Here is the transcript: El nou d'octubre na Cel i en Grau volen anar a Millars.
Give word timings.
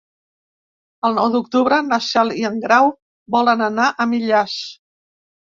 El 1.09 1.13
nou 1.17 1.29
d'octubre 1.35 1.77
na 1.89 1.99
Cel 2.05 2.33
i 2.39 2.47
en 2.49 2.57
Grau 2.65 2.91
volen 3.37 3.63
anar 3.67 3.87
a 3.93 4.09
Millars. 4.17 4.59